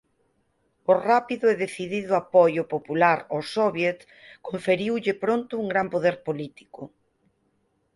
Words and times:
O 0.91 0.93
rápido 1.09 1.45
e 1.53 1.55
decidido 1.65 2.13
apoio 2.23 2.63
popular 2.73 3.19
ao 3.31 3.41
Soviet 3.53 3.99
conferiulle 4.47 5.13
pronto 5.23 5.51
un 5.61 5.65
gran 5.71 5.87
poder 5.93 6.15
político. 6.27 6.81